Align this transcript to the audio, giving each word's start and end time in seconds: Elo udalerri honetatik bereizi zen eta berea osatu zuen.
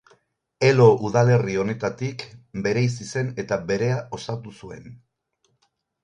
Elo 0.67 0.85
udalerri 1.09 1.57
honetatik 1.63 2.23
bereizi 2.67 3.07
zen 3.13 3.29
eta 3.43 3.59
berea 3.73 3.99
osatu 4.19 4.55
zuen. 4.61 4.89